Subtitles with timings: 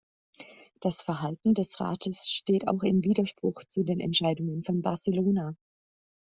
[0.79, 5.55] Das Verhalten des Rates steht auch im Widerspruch zu den Entscheidungen von Barcelona.